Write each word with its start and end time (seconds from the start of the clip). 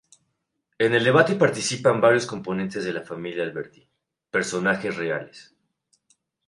En 0.79 0.95
el 0.95 1.03
debate 1.03 1.35
participan 1.35 2.01
varios 2.01 2.25
componentes 2.25 2.83
de 2.83 2.91
la 2.91 3.03
familia 3.03 3.43
Alberti, 3.43 3.87
personajes 4.31 4.95
reales. 4.97 5.53